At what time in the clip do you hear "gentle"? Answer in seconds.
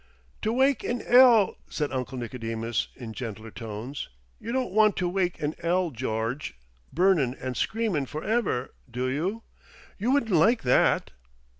3.13-3.51